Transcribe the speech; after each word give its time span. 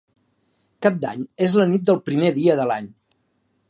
Cap 0.85 0.97
d'Any 1.03 1.27
és 1.49 1.55
la 1.61 1.69
nit 1.75 1.87
del 1.91 2.03
primer 2.09 2.35
dia 2.43 2.61
de 2.63 2.71
l'any. 2.73 2.95